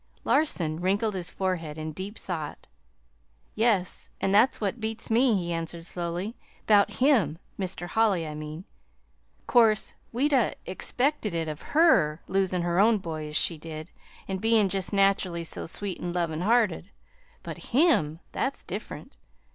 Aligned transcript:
Larson 0.23 0.81
winkled 0.81 1.13
his 1.13 1.29
forehead 1.29 1.77
in 1.77 1.91
deep 1.91 2.17
thought. 2.17 2.65
"Yes; 3.53 4.09
an' 4.19 4.31
that's 4.31 4.59
what 4.59 4.79
beats 4.79 5.11
me," 5.11 5.35
he 5.37 5.53
answered 5.53 5.85
slowly; 5.85 6.35
"'bout 6.65 6.93
HIM, 6.93 7.37
Mr. 7.59 7.85
Holly, 7.87 8.25
I 8.25 8.33
mean. 8.33 8.65
'Course 9.45 9.93
we'd 10.11 10.33
'a' 10.33 10.55
expected 10.65 11.35
it 11.35 11.47
of 11.47 11.61
HER 11.61 12.19
losin' 12.27 12.63
her 12.63 12.79
own 12.79 12.97
boy 12.97 13.27
as 13.27 13.35
she 13.35 13.59
did, 13.59 13.91
an' 14.27 14.37
bein' 14.37 14.69
jest 14.69 14.91
naturally 14.91 15.43
so 15.43 15.67
sweet 15.67 16.01
an' 16.01 16.13
lovin' 16.13 16.41
hearted. 16.41 16.89
But 17.43 17.65
HIM 17.71 18.21
that's 18.31 18.63
diff'rent. 18.63 19.17